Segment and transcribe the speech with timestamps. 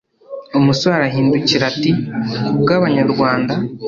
[0.59, 3.53] umusore arahindukira ati"kubwa banyarwanda